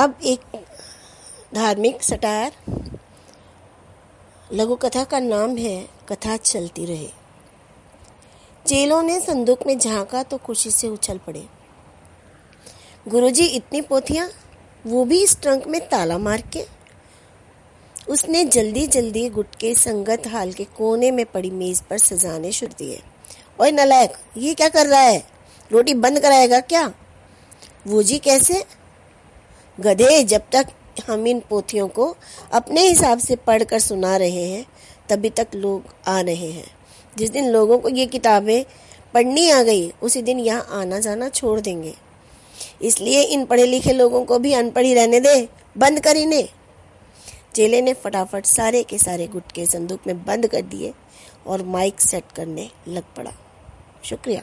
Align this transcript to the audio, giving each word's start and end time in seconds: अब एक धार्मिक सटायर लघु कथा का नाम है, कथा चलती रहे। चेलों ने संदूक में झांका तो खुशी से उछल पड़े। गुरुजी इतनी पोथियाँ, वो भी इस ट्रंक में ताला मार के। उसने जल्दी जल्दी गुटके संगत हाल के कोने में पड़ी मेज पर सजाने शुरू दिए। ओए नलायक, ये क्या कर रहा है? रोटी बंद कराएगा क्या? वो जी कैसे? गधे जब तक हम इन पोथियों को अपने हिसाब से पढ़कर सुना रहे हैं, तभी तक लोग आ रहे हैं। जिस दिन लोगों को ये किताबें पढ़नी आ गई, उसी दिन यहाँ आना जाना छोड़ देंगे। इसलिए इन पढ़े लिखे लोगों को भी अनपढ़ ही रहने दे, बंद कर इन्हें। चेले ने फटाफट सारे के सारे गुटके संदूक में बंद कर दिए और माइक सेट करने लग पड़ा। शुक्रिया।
अब 0.00 0.14
एक 0.24 0.40
धार्मिक 1.54 2.02
सटायर 2.02 2.52
लघु 4.52 4.74
कथा 4.74 5.04
का 5.04 5.20
नाम 5.20 5.56
है, 5.56 5.88
कथा 6.08 6.36
चलती 6.36 6.84
रहे। 6.84 7.08
चेलों 8.66 9.02
ने 9.02 9.20
संदूक 9.20 9.66
में 9.66 9.78
झांका 9.78 10.22
तो 10.22 10.38
खुशी 10.38 10.70
से 10.70 10.88
उछल 10.88 11.18
पड़े। 11.18 11.46
गुरुजी 13.08 13.46
इतनी 13.46 13.80
पोथियाँ, 13.80 14.30
वो 14.86 15.04
भी 15.04 15.22
इस 15.22 15.40
ट्रंक 15.40 15.66
में 15.66 15.88
ताला 15.88 16.18
मार 16.18 16.40
के। 16.40 16.66
उसने 18.08 18.44
जल्दी 18.44 18.86
जल्दी 18.86 19.28
गुटके 19.28 19.74
संगत 19.74 20.26
हाल 20.26 20.52
के 20.52 20.64
कोने 20.64 21.10
में 21.10 21.26
पड़ी 21.26 21.50
मेज 21.50 21.80
पर 21.80 21.98
सजाने 21.98 22.52
शुरू 22.52 22.74
दिए। 22.78 23.02
ओए 23.60 23.70
नलायक, 23.70 24.12
ये 24.36 24.54
क्या 24.54 24.68
कर 24.68 24.86
रहा 24.86 25.00
है? 25.00 25.24
रोटी 25.72 25.94
बंद 25.94 26.20
कराएगा 26.20 26.60
क्या? 26.60 26.92
वो 27.86 28.02
जी 28.02 28.18
कैसे? 28.18 28.64
गधे 29.80 30.24
जब 30.24 30.42
तक 30.52 30.66
हम 31.10 31.26
इन 31.26 31.42
पोथियों 31.50 31.88
को 31.88 32.16
अपने 32.52 32.88
हिसाब 32.88 33.18
से 33.18 33.36
पढ़कर 33.36 33.78
सुना 33.78 34.16
रहे 34.16 34.44
हैं, 34.44 34.66
तभी 35.08 35.30
तक 35.30 35.48
लोग 35.54 35.82
आ 36.06 36.20
रहे 36.20 36.50
हैं। 36.50 36.66
जिस 37.18 37.30
दिन 37.30 37.48
लोगों 37.48 37.78
को 37.78 37.88
ये 37.88 38.06
किताबें 38.06 38.64
पढ़नी 39.14 39.50
आ 39.50 39.62
गई, 39.62 39.92
उसी 40.02 40.22
दिन 40.22 40.38
यहाँ 40.38 40.66
आना 40.70 40.98
जाना 40.98 41.28
छोड़ 41.28 41.60
देंगे। 41.60 41.94
इसलिए 42.82 43.22
इन 43.22 43.44
पढ़े 43.44 43.66
लिखे 43.66 43.92
लोगों 43.92 44.24
को 44.24 44.38
भी 44.38 44.52
अनपढ़ 44.52 44.84
ही 44.84 44.94
रहने 44.94 45.20
दे, 45.20 45.48
बंद 45.78 46.00
कर 46.00 46.16
इन्हें। 46.16 46.48
चेले 47.54 47.82
ने 47.82 47.94
फटाफट 47.94 48.46
सारे 48.46 48.82
के 48.82 48.98
सारे 48.98 49.26
गुटके 49.26 49.66
संदूक 49.66 50.00
में 50.06 50.24
बंद 50.24 50.46
कर 50.46 50.62
दिए 50.62 50.94
और 51.46 51.62
माइक 51.62 52.00
सेट 52.00 52.24
करने 52.36 52.70
लग 52.88 53.02
पड़ा। 53.16 53.32
शुक्रिया। 54.04 54.42